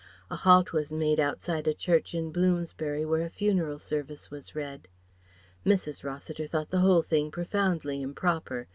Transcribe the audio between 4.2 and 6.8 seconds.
was read. Mrs. Rossiter thought the